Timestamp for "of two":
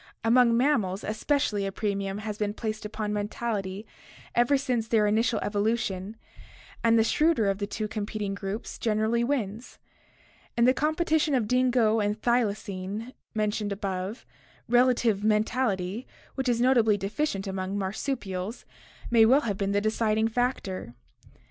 7.47-7.87